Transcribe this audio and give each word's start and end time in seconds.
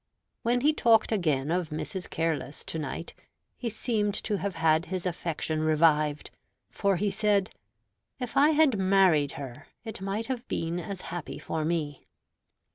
When 0.41 0.61
he 0.61 0.73
talked 0.73 1.11
again 1.11 1.51
of 1.51 1.69
Mrs. 1.69 2.09
Careless 2.09 2.63
to 2.65 2.79
night, 2.79 3.13
he 3.55 3.69
seemed 3.69 4.15
to 4.15 4.37
have 4.39 4.55
had 4.55 4.87
his 4.87 5.05
affection 5.05 5.59
revived; 5.61 6.31
for 6.71 6.95
he 6.95 7.11
said, 7.11 7.51
"If 8.19 8.35
I 8.35 8.49
had 8.49 8.79
married 8.79 9.33
her, 9.33 9.67
it 9.83 10.01
might 10.01 10.25
have 10.25 10.47
been 10.47 10.79
as 10.79 11.01
happy 11.01 11.37
for 11.37 11.63
me." 11.63 12.07